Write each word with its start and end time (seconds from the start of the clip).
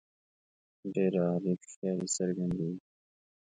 ډېره 0.93 1.19
عالي 1.29 1.53
هوښیاري 1.59 2.07
څرګندیږي. 2.17 2.79